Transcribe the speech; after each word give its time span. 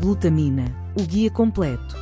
Glutamina, 0.00 0.72
o 0.96 1.02
guia 1.02 1.28
completo. 1.28 1.96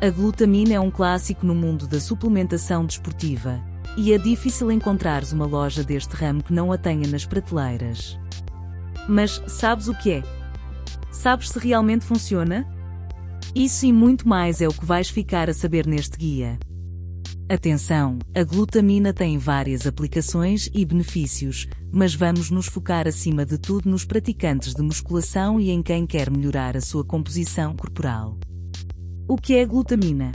A 0.00 0.08
glutamina 0.10 0.74
é 0.74 0.80
um 0.80 0.92
clássico 0.92 1.44
no 1.44 1.56
mundo 1.56 1.88
da 1.88 1.98
suplementação 1.98 2.86
desportiva, 2.86 3.60
e 3.96 4.12
é 4.12 4.18
difícil 4.18 4.70
encontrares 4.70 5.32
uma 5.32 5.44
loja 5.44 5.82
deste 5.82 6.14
ramo 6.14 6.40
que 6.40 6.52
não 6.52 6.70
a 6.70 6.78
tenha 6.78 7.08
nas 7.08 7.26
prateleiras. 7.26 8.16
Mas 9.08 9.42
sabes 9.48 9.88
o 9.88 9.94
que 9.94 10.12
é? 10.12 10.22
Sabes 11.10 11.48
se 11.48 11.58
realmente 11.58 12.04
funciona? 12.04 12.64
Isso 13.56 13.86
e 13.86 13.92
muito 13.92 14.28
mais 14.28 14.60
é 14.60 14.68
o 14.68 14.72
que 14.72 14.86
vais 14.86 15.10
ficar 15.10 15.50
a 15.50 15.52
saber 15.52 15.88
neste 15.88 16.16
guia. 16.16 16.60
Atenção, 17.50 18.20
a 18.32 18.44
glutamina 18.44 19.12
tem 19.12 19.36
várias 19.36 19.84
aplicações 19.84 20.70
e 20.72 20.84
benefícios, 20.84 21.66
mas 21.90 22.14
vamos 22.14 22.48
nos 22.48 22.66
focar 22.66 23.08
acima 23.08 23.44
de 23.44 23.58
tudo 23.58 23.90
nos 23.90 24.04
praticantes 24.04 24.72
de 24.72 24.80
musculação 24.80 25.58
e 25.58 25.68
em 25.68 25.82
quem 25.82 26.06
quer 26.06 26.30
melhorar 26.30 26.76
a 26.76 26.80
sua 26.80 27.04
composição 27.04 27.74
corporal. 27.74 28.38
O 29.26 29.36
que 29.36 29.56
é 29.56 29.66
glutamina? 29.66 30.30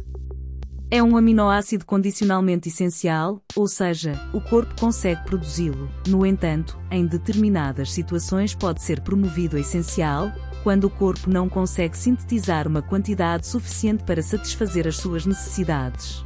É 0.91 1.01
um 1.01 1.15
aminoácido 1.15 1.85
condicionalmente 1.85 2.67
essencial, 2.67 3.41
ou 3.55 3.65
seja, 3.65 4.19
o 4.33 4.41
corpo 4.41 4.75
consegue 4.77 5.23
produzi-lo. 5.23 5.89
No 6.09 6.25
entanto, 6.25 6.77
em 6.91 7.05
determinadas 7.05 7.93
situações 7.93 8.53
pode 8.53 8.83
ser 8.83 8.99
promovido 8.99 9.55
a 9.55 9.61
essencial, 9.61 10.33
quando 10.63 10.83
o 10.83 10.89
corpo 10.89 11.29
não 11.29 11.47
consegue 11.47 11.97
sintetizar 11.97 12.67
uma 12.67 12.81
quantidade 12.81 13.47
suficiente 13.47 14.03
para 14.03 14.21
satisfazer 14.21 14.85
as 14.85 14.97
suas 14.97 15.25
necessidades. 15.25 16.21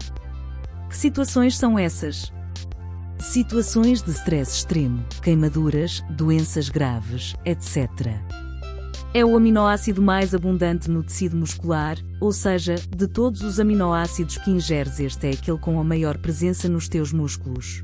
Que 0.89 0.97
situações 0.97 1.55
são 1.55 1.77
essas? 1.77 2.33
Situações 3.19 4.01
de 4.01 4.09
stress 4.09 4.55
extremo, 4.55 5.05
queimaduras, 5.21 6.03
doenças 6.09 6.67
graves, 6.67 7.35
etc. 7.45 7.87
É 9.13 9.23
o 9.23 9.37
aminoácido 9.37 10.01
mais 10.01 10.33
abundante 10.33 10.89
no 10.89 11.03
tecido 11.03 11.37
muscular, 11.37 11.97
ou 12.19 12.31
seja, 12.31 12.75
de 12.75 13.07
todos 13.07 13.43
os 13.43 13.59
aminoácidos 13.59 14.39
que 14.39 14.49
ingeres, 14.49 14.99
este 14.99 15.27
é 15.27 15.31
aquele 15.31 15.59
com 15.59 15.79
a 15.79 15.83
maior 15.83 16.17
presença 16.17 16.67
nos 16.67 16.89
teus 16.89 17.13
músculos. 17.13 17.83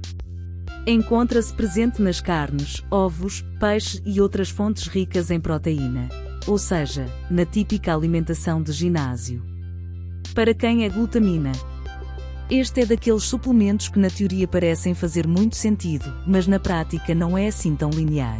Encontra-se 0.87 1.53
presente 1.53 2.01
nas 2.01 2.19
carnes, 2.19 2.83
ovos, 2.89 3.45
peixe 3.59 4.01
e 4.03 4.19
outras 4.19 4.49
fontes 4.49 4.87
ricas 4.87 5.29
em 5.29 5.39
proteína, 5.39 6.09
ou 6.47 6.57
seja, 6.57 7.05
na 7.29 7.45
típica 7.45 7.93
alimentação 7.93 8.63
de 8.63 8.71
ginásio. 8.71 9.43
Para 10.33 10.53
quem 10.53 10.85
é 10.85 10.89
glutamina, 10.89 11.51
este 12.49 12.81
é 12.81 12.85
daqueles 12.85 13.23
suplementos 13.23 13.89
que 13.89 13.97
na 13.97 14.07
teoria 14.07 14.47
parecem 14.47 14.93
fazer 14.93 15.25
muito 15.25 15.55
sentido, 15.55 16.05
mas 16.27 16.45
na 16.45 16.59
prática 16.59 17.15
não 17.15 17.35
é 17.35 17.47
assim 17.47 17.75
tão 17.75 17.89
linear. 17.89 18.39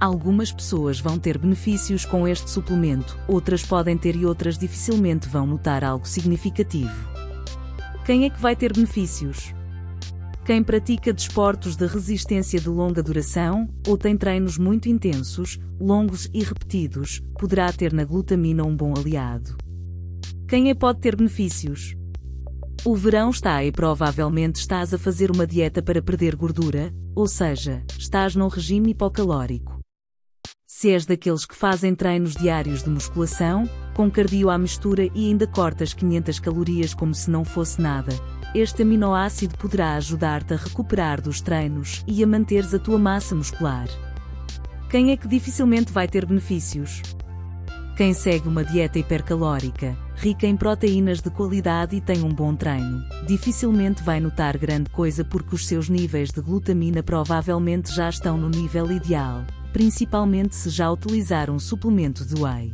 Algumas 0.00 0.50
pessoas 0.50 0.98
vão 0.98 1.16
ter 1.16 1.38
benefícios 1.38 2.04
com 2.04 2.26
este 2.26 2.50
suplemento, 2.50 3.16
outras 3.28 3.64
podem 3.64 3.96
ter 3.96 4.16
e 4.16 4.26
outras 4.26 4.58
dificilmente 4.58 5.28
vão 5.28 5.46
notar 5.46 5.84
algo 5.84 6.06
significativo. 6.06 7.08
Quem 8.04 8.24
é 8.24 8.30
que 8.30 8.40
vai 8.40 8.56
ter 8.56 8.72
benefícios? 8.72 9.54
Quem 10.44 10.62
pratica 10.62 11.12
desportos 11.12 11.76
de 11.76 11.86
resistência 11.86 12.60
de 12.60 12.68
longa 12.68 13.04
duração, 13.04 13.68
ou 13.86 13.96
tem 13.96 14.16
treinos 14.16 14.58
muito 14.58 14.88
intensos, 14.88 15.60
longos 15.80 16.28
e 16.34 16.42
repetidos, 16.42 17.22
poderá 17.38 17.72
ter 17.72 17.92
na 17.92 18.04
glutamina 18.04 18.64
um 18.64 18.76
bom 18.76 18.94
aliado. 18.96 19.56
Quem 20.48 20.70
é 20.70 20.74
pode 20.74 21.00
ter 21.00 21.16
benefícios? 21.16 21.96
O 22.86 22.94
verão 22.94 23.30
está 23.30 23.64
e 23.64 23.72
provavelmente 23.72 24.60
estás 24.60 24.94
a 24.94 24.98
fazer 24.98 25.32
uma 25.32 25.44
dieta 25.44 25.82
para 25.82 26.00
perder 26.00 26.36
gordura, 26.36 26.94
ou 27.16 27.26
seja, 27.26 27.82
estás 27.98 28.36
num 28.36 28.46
regime 28.46 28.92
hipocalórico. 28.92 29.80
Se 30.68 30.90
és 30.90 31.04
daqueles 31.04 31.44
que 31.44 31.56
fazem 31.56 31.96
treinos 31.96 32.34
diários 32.34 32.84
de 32.84 32.88
musculação, 32.88 33.68
com 33.92 34.08
cardio 34.08 34.48
à 34.50 34.56
mistura 34.56 35.10
e 35.16 35.26
ainda 35.26 35.48
cortas 35.48 35.92
500 35.92 36.38
calorias 36.38 36.94
como 36.94 37.12
se 37.12 37.28
não 37.28 37.44
fosse 37.44 37.80
nada, 37.80 38.12
este 38.54 38.82
aminoácido 38.82 39.58
poderá 39.58 39.96
ajudar-te 39.96 40.54
a 40.54 40.56
recuperar 40.56 41.20
dos 41.20 41.40
treinos 41.40 42.04
e 42.06 42.22
a 42.22 42.26
manteres 42.26 42.72
a 42.72 42.78
tua 42.78 43.00
massa 43.00 43.34
muscular. 43.34 43.88
Quem 44.88 45.10
é 45.10 45.16
que 45.16 45.26
dificilmente 45.26 45.90
vai 45.90 46.06
ter 46.06 46.24
benefícios? 46.24 47.02
Quem 47.96 48.12
segue 48.12 48.46
uma 48.46 48.62
dieta 48.62 48.98
hipercalórica, 48.98 49.96
rica 50.16 50.46
em 50.46 50.54
proteínas 50.54 51.22
de 51.22 51.30
qualidade 51.30 51.96
e 51.96 52.00
tem 52.02 52.22
um 52.22 52.28
bom 52.28 52.54
treino, 52.54 53.02
dificilmente 53.26 54.02
vai 54.02 54.20
notar 54.20 54.58
grande 54.58 54.90
coisa 54.90 55.24
porque 55.24 55.54
os 55.54 55.66
seus 55.66 55.88
níveis 55.88 56.30
de 56.30 56.42
glutamina 56.42 57.02
provavelmente 57.02 57.90
já 57.94 58.10
estão 58.10 58.36
no 58.36 58.50
nível 58.50 58.92
ideal, 58.92 59.46
principalmente 59.72 60.54
se 60.54 60.68
já 60.68 60.90
utilizar 60.90 61.48
um 61.48 61.58
suplemento 61.58 62.22
de 62.22 62.34
whey. 62.34 62.70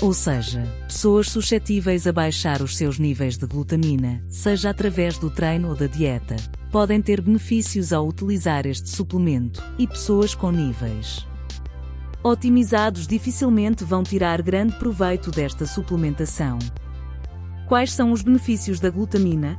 Ou 0.00 0.14
seja, 0.14 0.66
pessoas 0.88 1.28
suscetíveis 1.28 2.06
a 2.06 2.12
baixar 2.12 2.62
os 2.62 2.74
seus 2.74 2.98
níveis 2.98 3.36
de 3.36 3.46
glutamina, 3.46 4.24
seja 4.30 4.70
através 4.70 5.18
do 5.18 5.28
treino 5.28 5.68
ou 5.68 5.76
da 5.76 5.86
dieta, 5.86 6.36
podem 6.70 7.02
ter 7.02 7.20
benefícios 7.20 7.92
ao 7.92 8.08
utilizar 8.08 8.64
este 8.66 8.88
suplemento, 8.88 9.62
e 9.78 9.86
pessoas 9.86 10.34
com 10.34 10.50
níveis 10.50 11.30
otimizados 12.24 13.06
dificilmente 13.06 13.84
vão 13.84 14.02
tirar 14.02 14.40
grande 14.42 14.76
proveito 14.76 15.30
desta 15.30 15.66
suplementação. 15.66 16.58
Quais 17.68 17.92
são 17.92 18.12
os 18.12 18.22
benefícios 18.22 18.78
da 18.78 18.90
glutamina? 18.90 19.58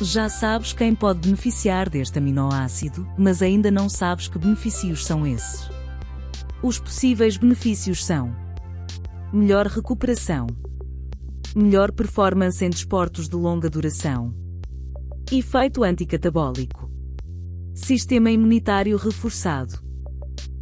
Já 0.00 0.28
sabes 0.28 0.72
quem 0.72 0.94
pode 0.94 1.20
beneficiar 1.20 1.88
deste 1.88 2.18
aminoácido, 2.18 3.06
mas 3.18 3.42
ainda 3.42 3.70
não 3.70 3.88
sabes 3.88 4.28
que 4.28 4.38
benefícios 4.38 5.04
são 5.04 5.26
esses. 5.26 5.68
Os 6.62 6.78
possíveis 6.78 7.36
benefícios 7.36 8.04
são: 8.04 8.34
melhor 9.32 9.66
recuperação, 9.66 10.46
melhor 11.56 11.92
performance 11.92 12.64
em 12.64 12.70
desportos 12.70 13.28
de 13.28 13.36
longa 13.36 13.68
duração, 13.68 14.34
efeito 15.30 15.82
anticatabólico, 15.82 16.90
sistema 17.74 18.30
imunitário 18.30 18.96
reforçado 18.96 19.83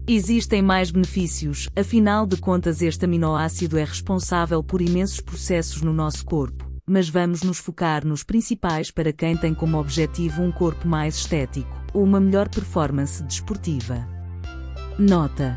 Existem 0.06 0.60
mais 0.60 0.90
benefícios, 0.90 1.68
afinal 1.76 2.26
de 2.26 2.36
contas, 2.36 2.82
este 2.82 3.04
aminoácido 3.04 3.78
é 3.78 3.84
responsável 3.84 4.60
por 4.60 4.82
imensos 4.82 5.20
processos 5.20 5.80
no 5.80 5.92
nosso 5.92 6.24
corpo, 6.24 6.68
mas 6.84 7.08
vamos 7.08 7.42
nos 7.42 7.58
focar 7.58 8.04
nos 8.04 8.24
principais 8.24 8.90
para 8.90 9.12
quem 9.12 9.36
tem 9.36 9.54
como 9.54 9.78
objetivo 9.78 10.42
um 10.42 10.50
corpo 10.50 10.88
mais 10.88 11.14
estético 11.14 11.70
ou 11.94 12.02
uma 12.02 12.18
melhor 12.18 12.48
performance 12.48 13.22
desportiva. 13.22 14.04
Nota: 14.98 15.56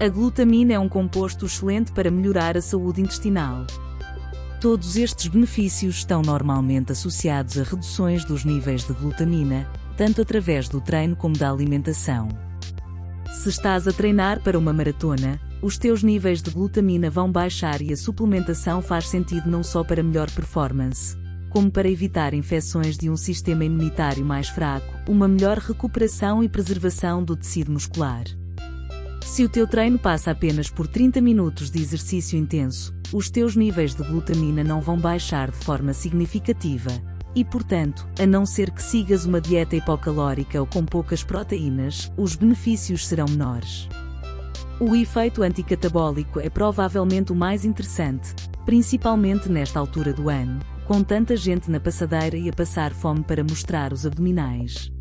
A 0.00 0.08
glutamina 0.08 0.72
é 0.72 0.78
um 0.78 0.88
composto 0.88 1.44
excelente 1.44 1.92
para 1.92 2.10
melhorar 2.10 2.56
a 2.56 2.62
saúde 2.62 3.02
intestinal. 3.02 3.66
Todos 4.62 4.96
estes 4.96 5.26
benefícios 5.26 5.96
estão 5.96 6.22
normalmente 6.22 6.92
associados 6.92 7.58
a 7.58 7.64
reduções 7.64 8.24
dos 8.24 8.46
níveis 8.46 8.86
de 8.86 8.94
glutamina, 8.94 9.70
tanto 9.94 10.22
através 10.22 10.70
do 10.70 10.80
treino 10.80 11.14
como 11.14 11.36
da 11.36 11.50
alimentação. 11.50 12.51
Se 13.42 13.48
estás 13.48 13.88
a 13.88 13.92
treinar 13.92 14.40
para 14.40 14.56
uma 14.56 14.72
maratona, 14.72 15.40
os 15.60 15.76
teus 15.76 16.04
níveis 16.04 16.40
de 16.40 16.48
glutamina 16.48 17.10
vão 17.10 17.28
baixar 17.28 17.82
e 17.82 17.92
a 17.92 17.96
suplementação 17.96 18.80
faz 18.80 19.08
sentido 19.08 19.50
não 19.50 19.64
só 19.64 19.82
para 19.82 20.00
melhor 20.00 20.30
performance, 20.30 21.18
como 21.50 21.68
para 21.68 21.90
evitar 21.90 22.34
infecções 22.34 22.96
de 22.96 23.10
um 23.10 23.16
sistema 23.16 23.64
imunitário 23.64 24.24
mais 24.24 24.48
fraco, 24.48 24.86
uma 25.10 25.26
melhor 25.26 25.58
recuperação 25.58 26.44
e 26.44 26.48
preservação 26.48 27.24
do 27.24 27.34
tecido 27.34 27.72
muscular. 27.72 28.22
Se 29.26 29.42
o 29.42 29.48
teu 29.48 29.66
treino 29.66 29.98
passa 29.98 30.30
apenas 30.30 30.70
por 30.70 30.86
30 30.86 31.20
minutos 31.20 31.68
de 31.68 31.82
exercício 31.82 32.38
intenso, 32.38 32.94
os 33.12 33.28
teus 33.28 33.56
níveis 33.56 33.92
de 33.92 34.04
glutamina 34.04 34.62
não 34.62 34.80
vão 34.80 34.96
baixar 34.96 35.50
de 35.50 35.56
forma 35.56 35.92
significativa, 35.92 36.92
e, 37.34 37.44
portanto, 37.44 38.08
a 38.18 38.26
não 38.26 38.44
ser 38.44 38.70
que 38.70 38.82
sigas 38.82 39.24
uma 39.24 39.40
dieta 39.40 39.76
hipocalórica 39.76 40.60
ou 40.60 40.66
com 40.66 40.84
poucas 40.84 41.24
proteínas, 41.24 42.12
os 42.16 42.36
benefícios 42.36 43.06
serão 43.06 43.26
menores. 43.28 43.88
O 44.80 44.94
efeito 44.94 45.42
anticatabólico 45.42 46.40
é 46.40 46.50
provavelmente 46.50 47.32
o 47.32 47.36
mais 47.36 47.64
interessante, 47.64 48.34
principalmente 48.64 49.48
nesta 49.48 49.78
altura 49.78 50.12
do 50.12 50.28
ano, 50.28 50.60
com 50.86 51.02
tanta 51.02 51.36
gente 51.36 51.70
na 51.70 51.80
passadeira 51.80 52.36
e 52.36 52.48
a 52.48 52.52
passar 52.52 52.92
fome 52.92 53.22
para 53.22 53.44
mostrar 53.44 53.92
os 53.92 54.04
abdominais. 54.04 54.92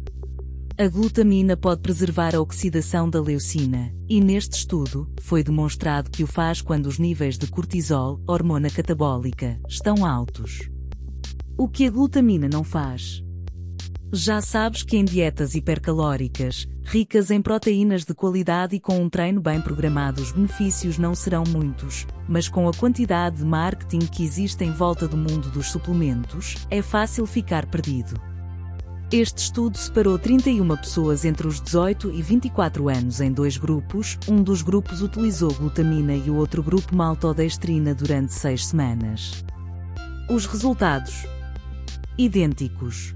A 0.77 0.87
glutamina 0.87 1.57
pode 1.57 1.81
preservar 1.81 2.33
a 2.33 2.41
oxidação 2.41 3.09
da 3.09 3.21
leucina, 3.21 3.93
e 4.07 4.21
neste 4.21 4.57
estudo, 4.57 5.07
foi 5.19 5.43
demonstrado 5.43 6.09
que 6.09 6.23
o 6.23 6.27
faz 6.27 6.61
quando 6.61 6.87
os 6.87 6.97
níveis 6.97 7.37
de 7.37 7.45
cortisol, 7.47 8.21
hormona 8.25 8.69
catabólica, 8.69 9.59
estão 9.67 10.05
altos. 10.05 10.70
O 11.61 11.67
que 11.67 11.85
a 11.85 11.91
glutamina 11.91 12.49
não 12.51 12.63
faz? 12.63 13.23
Já 14.11 14.41
sabes 14.41 14.81
que 14.81 14.97
em 14.97 15.05
dietas 15.05 15.53
hipercalóricas, 15.53 16.67
ricas 16.83 17.29
em 17.29 17.39
proteínas 17.39 18.03
de 18.03 18.15
qualidade 18.15 18.75
e 18.75 18.79
com 18.79 18.97
um 18.99 19.07
treino 19.07 19.39
bem 19.39 19.61
programado, 19.61 20.23
os 20.23 20.31
benefícios 20.31 20.97
não 20.97 21.13
serão 21.13 21.43
muitos, 21.47 22.07
mas 22.27 22.49
com 22.49 22.67
a 22.67 22.73
quantidade 22.73 23.37
de 23.37 23.45
marketing 23.45 23.99
que 23.99 24.23
existe 24.23 24.63
em 24.63 24.71
volta 24.71 25.07
do 25.07 25.15
mundo 25.15 25.51
dos 25.51 25.67
suplementos, 25.67 26.55
é 26.71 26.81
fácil 26.81 27.27
ficar 27.27 27.67
perdido. 27.67 28.19
Este 29.11 29.37
estudo 29.37 29.77
separou 29.77 30.17
31 30.17 30.67
pessoas 30.77 31.25
entre 31.25 31.45
os 31.45 31.61
18 31.61 32.09
e 32.09 32.23
24 32.23 32.89
anos 32.89 33.21
em 33.21 33.31
dois 33.31 33.57
grupos, 33.57 34.17
um 34.27 34.41
dos 34.41 34.63
grupos 34.63 35.03
utilizou 35.03 35.53
glutamina 35.53 36.15
e 36.15 36.27
o 36.31 36.37
outro 36.37 36.63
grupo 36.63 36.95
maltodextrina 36.95 37.93
durante 37.93 38.33
seis 38.33 38.65
semanas. 38.65 39.45
Os 40.27 40.47
resultados 40.47 41.23
idênticos. 42.17 43.13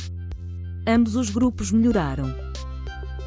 Ambos 0.88 1.16
os 1.16 1.30
grupos 1.30 1.72
melhoraram. 1.72 2.34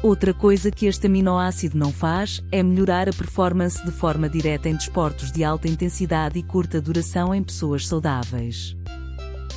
Outra 0.01 0.33
coisa 0.33 0.71
que 0.71 0.85
este 0.85 1.07
aminoácido 1.07 1.77
não 1.77 1.91
faz 1.91 2.41
é 2.51 2.63
melhorar 2.63 3.09
a 3.09 3.13
performance 3.13 3.83
de 3.83 3.91
forma 3.91 4.29
direta 4.29 4.69
em 4.69 4.75
desportos 4.75 5.31
de 5.31 5.43
alta 5.43 5.67
intensidade 5.67 6.39
e 6.39 6.43
curta 6.43 6.79
duração 6.79 7.35
em 7.35 7.43
pessoas 7.43 7.85
saudáveis. 7.85 8.77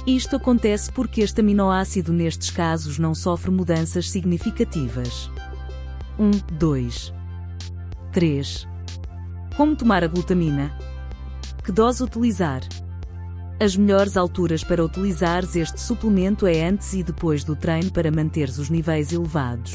Isto 0.05 0.35
acontece 0.35 0.91
porque 0.91 1.20
este 1.20 1.41
aminoácido 1.41 2.12
nestes 2.12 2.50
casos 2.50 2.99
não 2.99 3.14
sofre 3.14 3.53
mudanças 3.53 4.11
significativas. 4.11 5.31
1, 6.19 6.31
2, 6.59 7.14
3. 8.11 8.69
Como 9.56 9.76
tomar 9.76 10.03
a 10.03 10.09
glutamina? 10.09 10.76
Que 11.62 11.70
dose 11.70 12.03
utilizar? 12.03 12.62
As 13.62 13.76
melhores 13.76 14.17
alturas 14.17 14.64
para 14.64 14.85
utilizares 14.85 15.55
este 15.55 15.81
suplemento 15.81 16.49
é 16.49 16.67
antes 16.69 16.94
e 16.94 17.03
depois 17.05 17.44
do 17.44 17.55
treino 17.55 17.93
para 17.93 18.11
manteres 18.11 18.59
os 18.59 18.69
níveis 18.69 19.12
elevados. 19.12 19.73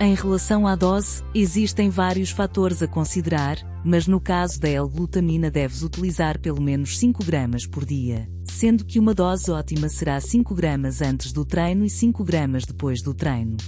Em 0.00 0.14
relação 0.14 0.66
à 0.66 0.74
dose, 0.74 1.22
existem 1.34 1.90
vários 1.90 2.30
fatores 2.30 2.82
a 2.82 2.88
considerar, 2.88 3.58
mas 3.84 4.06
no 4.06 4.18
caso 4.18 4.58
da 4.58 4.66
L-glutamina 4.66 5.50
deves 5.50 5.82
utilizar 5.82 6.40
pelo 6.40 6.58
menos 6.58 6.96
5 6.96 7.22
gramas 7.22 7.66
por 7.66 7.84
dia, 7.84 8.26
sendo 8.44 8.86
que 8.86 8.98
uma 8.98 9.12
dose 9.12 9.50
ótima 9.50 9.90
será 9.90 10.18
5 10.18 10.54
gramas 10.54 11.02
antes 11.02 11.32
do 11.32 11.44
treino 11.44 11.84
e 11.84 11.90
5 11.90 12.24
gramas 12.24 12.64
depois 12.64 13.02
do 13.02 13.12
treino. 13.12 13.58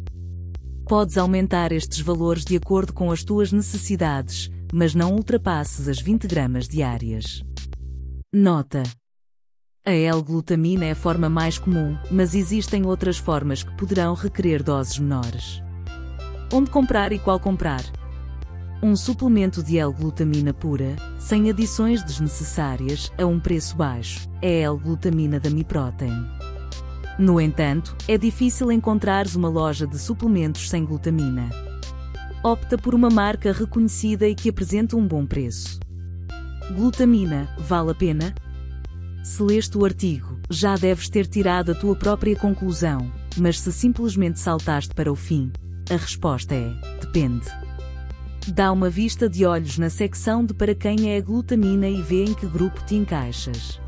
Podes 0.88 1.18
aumentar 1.18 1.70
estes 1.70 2.00
valores 2.00 2.46
de 2.46 2.56
acordo 2.56 2.94
com 2.94 3.10
as 3.10 3.22
tuas 3.22 3.52
necessidades, 3.52 4.50
mas 4.72 4.94
não 4.94 5.12
ultrapasses 5.12 5.86
as 5.86 6.00
20 6.00 6.26
gramas 6.26 6.66
diárias. 6.66 7.44
Nota: 8.34 8.82
a 9.84 9.90
L-glutamina 9.90 10.84
é 10.84 10.92
a 10.92 10.96
forma 10.96 11.28
mais 11.28 11.58
comum, 11.58 11.96
mas 12.08 12.36
existem 12.36 12.86
outras 12.86 13.18
formas 13.18 13.64
que 13.64 13.76
poderão 13.76 14.14
requerer 14.14 14.62
doses 14.62 14.96
menores. 14.98 15.60
Onde 16.52 16.70
comprar 16.70 17.12
e 17.12 17.18
qual 17.18 17.40
comprar? 17.40 17.82
Um 18.80 18.94
suplemento 18.94 19.60
de 19.60 19.78
L-glutamina 19.78 20.54
pura, 20.54 20.94
sem 21.18 21.50
adições 21.50 22.02
desnecessárias, 22.04 23.12
a 23.18 23.26
um 23.26 23.40
preço 23.40 23.76
baixo, 23.76 24.28
é 24.40 24.60
a 24.60 24.66
L-glutamina 24.68 25.40
da 25.40 25.50
Miprotein. 25.50 26.28
No 27.18 27.40
entanto, 27.40 27.96
é 28.06 28.16
difícil 28.16 28.70
encontrares 28.70 29.34
uma 29.34 29.48
loja 29.48 29.86
de 29.86 29.98
suplementos 29.98 30.70
sem 30.70 30.84
glutamina. 30.84 31.50
Opta 32.44 32.78
por 32.78 32.94
uma 32.94 33.10
marca 33.10 33.52
reconhecida 33.52 34.28
e 34.28 34.34
que 34.34 34.48
apresenta 34.48 34.96
um 34.96 35.06
bom 35.06 35.26
preço. 35.26 35.80
Glutamina, 36.72 37.48
vale 37.58 37.90
a 37.90 37.94
pena? 37.94 38.32
Se 39.22 39.40
leste 39.40 39.78
o 39.78 39.84
artigo, 39.84 40.40
já 40.50 40.74
deves 40.74 41.08
ter 41.08 41.28
tirado 41.28 41.70
a 41.70 41.74
tua 41.76 41.94
própria 41.94 42.34
conclusão, 42.34 43.10
mas 43.38 43.60
se 43.60 43.72
simplesmente 43.72 44.40
saltaste 44.40 44.92
para 44.94 45.12
o 45.12 45.14
fim, 45.14 45.52
a 45.88 45.94
resposta 45.94 46.56
é: 46.56 46.74
depende. 47.00 47.46
Dá 48.48 48.72
uma 48.72 48.90
vista 48.90 49.28
de 49.28 49.46
olhos 49.46 49.78
na 49.78 49.88
secção 49.88 50.44
de 50.44 50.52
para 50.52 50.74
quem 50.74 51.12
é 51.12 51.18
a 51.18 51.20
glutamina 51.20 51.88
e 51.88 52.02
vê 52.02 52.24
em 52.24 52.34
que 52.34 52.46
grupo 52.46 52.82
te 52.84 52.96
encaixas. 52.96 53.80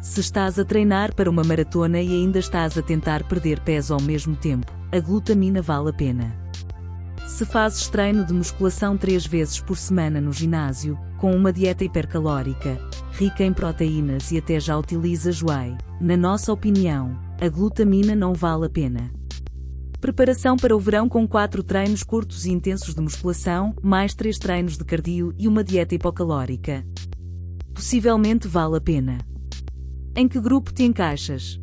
Se 0.00 0.20
estás 0.20 0.58
a 0.58 0.64
treinar 0.64 1.14
para 1.14 1.28
uma 1.28 1.44
maratona 1.44 2.00
e 2.00 2.08
ainda 2.08 2.38
estás 2.38 2.78
a 2.78 2.82
tentar 2.82 3.24
perder 3.24 3.60
peso 3.60 3.92
ao 3.92 4.00
mesmo 4.00 4.34
tempo, 4.34 4.72
a 4.90 4.98
glutamina 4.98 5.60
vale 5.60 5.90
a 5.90 5.92
pena. 5.92 6.34
Se 7.26 7.44
fazes 7.44 7.88
treino 7.88 8.24
de 8.24 8.32
musculação 8.32 8.96
três 8.96 9.26
vezes 9.26 9.60
por 9.60 9.76
semana 9.76 10.18
no 10.18 10.32
ginásio, 10.32 10.98
com 11.26 11.34
uma 11.34 11.52
dieta 11.52 11.82
hipercalórica, 11.82 12.78
rica 13.10 13.42
em 13.42 13.52
proteínas 13.52 14.30
e 14.30 14.38
até 14.38 14.60
já 14.60 14.78
utilizas 14.78 15.42
whey, 15.42 15.76
na 16.00 16.16
nossa 16.16 16.52
opinião, 16.52 17.18
a 17.40 17.48
glutamina 17.48 18.14
não 18.14 18.32
vale 18.32 18.66
a 18.66 18.70
pena. 18.70 19.10
Preparação 20.00 20.56
para 20.56 20.76
o 20.76 20.78
verão 20.78 21.08
com 21.08 21.26
4 21.26 21.64
treinos 21.64 22.04
curtos 22.04 22.46
e 22.46 22.52
intensos 22.52 22.94
de 22.94 23.00
musculação, 23.00 23.74
mais 23.82 24.14
3 24.14 24.38
treinos 24.38 24.78
de 24.78 24.84
cardio 24.84 25.34
e 25.36 25.48
uma 25.48 25.64
dieta 25.64 25.96
hipocalórica. 25.96 26.86
Possivelmente 27.74 28.46
vale 28.46 28.76
a 28.76 28.80
pena. 28.80 29.18
Em 30.14 30.28
que 30.28 30.40
grupo 30.40 30.72
te 30.72 30.84
encaixas? 30.84 31.60